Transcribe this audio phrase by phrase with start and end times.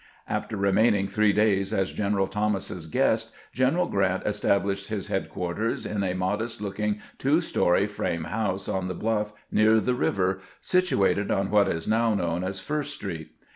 [0.27, 3.31] After remaining three days as G eneral Thomas's guest.
[3.53, 8.95] General Grant established his headquarters in a modest looking two story frame house on the
[8.95, 13.35] bluff near the river, situated on what is now known as First street.